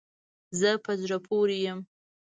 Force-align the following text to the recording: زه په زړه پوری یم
زه 0.59 0.69
په 0.85 0.91
زړه 1.01 1.17
پوری 1.25 1.57
یم 1.67 1.79